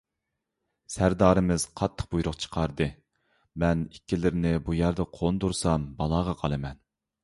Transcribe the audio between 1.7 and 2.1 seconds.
قاتتىق